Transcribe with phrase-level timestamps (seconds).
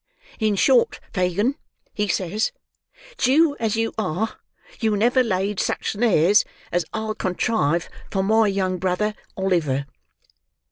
[0.39, 1.57] 'In short, Fagin,'
[1.93, 2.51] he says,
[3.19, 4.37] 'Jew as you are,
[4.79, 9.85] you never laid such snares as I'll contrive for my young brother, Oliver.